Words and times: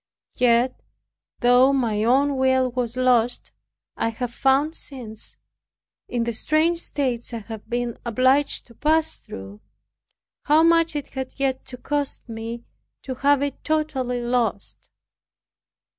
Yet, 0.33 0.79
though 1.41 1.71
my 1.71 2.03
own 2.03 2.35
will 2.37 2.71
was 2.71 2.97
lost 2.97 3.51
I 3.95 4.09
have 4.09 4.33
found 4.33 4.73
since, 4.73 5.37
in 6.09 6.23
the 6.23 6.33
strange 6.33 6.79
states 6.79 7.35
I 7.35 7.37
have 7.37 7.69
been 7.69 7.99
obliged 8.03 8.65
to 8.65 8.73
pass 8.73 9.17
through, 9.17 9.61
how 10.45 10.63
much 10.63 10.95
it 10.95 11.09
had 11.09 11.33
yet 11.39 11.65
to 11.65 11.77
cost 11.77 12.27
me 12.27 12.63
to 13.03 13.13
have 13.13 13.43
it 13.43 13.63
totally 13.63 14.21
lost. 14.23 14.89